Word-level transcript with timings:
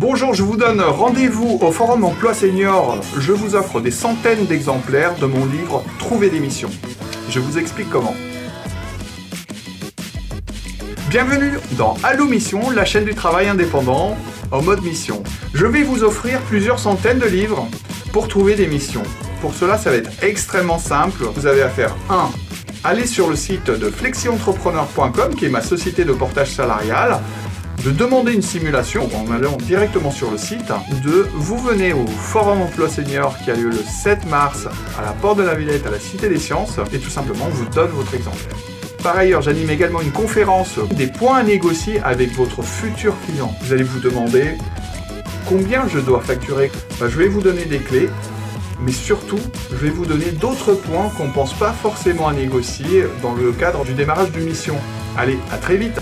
Bonjour, 0.00 0.32
je 0.32 0.44
vous 0.44 0.56
donne 0.56 0.80
rendez-vous 0.80 1.58
au 1.60 1.72
Forum 1.72 2.04
Emploi 2.04 2.32
Senior. 2.32 3.00
Je 3.18 3.32
vous 3.32 3.56
offre 3.56 3.80
des 3.80 3.90
centaines 3.90 4.46
d'exemplaires 4.46 5.16
de 5.16 5.26
mon 5.26 5.44
livre 5.44 5.84
Trouver 5.98 6.30
des 6.30 6.38
missions. 6.38 6.70
Je 7.28 7.40
vous 7.40 7.58
explique 7.58 7.90
comment. 7.90 8.14
Bienvenue 11.10 11.58
dans 11.72 11.96
Allo 12.04 12.26
Mission, 12.26 12.70
la 12.70 12.84
chaîne 12.84 13.06
du 13.06 13.16
travail 13.16 13.48
indépendant 13.48 14.16
en 14.52 14.62
mode 14.62 14.84
mission. 14.84 15.24
Je 15.52 15.66
vais 15.66 15.82
vous 15.82 16.04
offrir 16.04 16.40
plusieurs 16.42 16.78
centaines 16.78 17.18
de 17.18 17.26
livres 17.26 17.66
pour 18.12 18.28
trouver 18.28 18.54
des 18.54 18.68
missions. 18.68 19.02
Pour 19.40 19.52
cela, 19.52 19.78
ça 19.78 19.90
va 19.90 19.96
être 19.96 20.12
extrêmement 20.22 20.78
simple. 20.78 21.24
Vous 21.34 21.46
avez 21.46 21.62
à 21.62 21.68
faire 21.68 21.96
1. 22.08 22.30
Aller 22.84 23.04
sur 23.04 23.28
le 23.28 23.34
site 23.34 23.68
de 23.68 23.90
flexiontrepreneur.com 23.90 25.34
qui 25.34 25.46
est 25.46 25.50
ma 25.50 25.60
société 25.60 26.04
de 26.04 26.12
portage 26.12 26.52
salarial 26.52 27.18
de 27.84 27.90
demander 27.90 28.32
une 28.32 28.42
simulation 28.42 29.08
en 29.14 29.30
allant 29.30 29.56
directement 29.56 30.10
sur 30.10 30.30
le 30.30 30.38
site, 30.38 30.72
de 31.04 31.28
vous 31.34 31.58
venez 31.58 31.92
au 31.92 32.06
Forum 32.06 32.62
Emploi 32.62 32.88
Senior 32.88 33.36
qui 33.38 33.50
a 33.50 33.54
lieu 33.54 33.70
le 33.70 33.82
7 33.82 34.28
mars 34.28 34.66
à 34.98 35.02
la 35.02 35.12
Porte 35.12 35.38
de 35.38 35.44
la 35.44 35.54
Villette 35.54 35.86
à 35.86 35.90
la 35.90 36.00
Cité 36.00 36.28
des 36.28 36.38
Sciences 36.38 36.78
et 36.92 36.98
tout 36.98 37.10
simplement 37.10 37.48
vous 37.50 37.66
donne 37.66 37.90
votre 37.90 38.14
exemplaire. 38.14 38.56
Par 39.02 39.16
ailleurs, 39.16 39.42
j'anime 39.42 39.70
également 39.70 40.00
une 40.00 40.10
conférence 40.10 40.78
des 40.90 41.06
points 41.06 41.38
à 41.38 41.42
négocier 41.44 42.00
avec 42.00 42.32
votre 42.32 42.62
futur 42.62 43.14
client. 43.26 43.54
Vous 43.62 43.72
allez 43.72 43.84
vous 43.84 44.00
demander 44.00 44.58
combien 45.48 45.86
je 45.86 46.00
dois 46.00 46.20
facturer. 46.20 46.72
Ben, 46.98 47.08
je 47.08 47.16
vais 47.16 47.28
vous 47.28 47.40
donner 47.40 47.64
des 47.64 47.78
clés, 47.78 48.08
mais 48.80 48.92
surtout, 48.92 49.38
je 49.70 49.76
vais 49.76 49.90
vous 49.90 50.04
donner 50.04 50.32
d'autres 50.32 50.74
points 50.74 51.10
qu'on 51.16 51.28
ne 51.28 51.32
pense 51.32 51.54
pas 51.54 51.72
forcément 51.72 52.26
à 52.26 52.32
négocier 52.32 53.04
dans 53.22 53.34
le 53.34 53.52
cadre 53.52 53.84
du 53.84 53.94
démarrage 53.94 54.32
d'une 54.32 54.44
mission. 54.44 54.74
Allez, 55.16 55.38
à 55.52 55.58
très 55.58 55.76
vite 55.76 56.00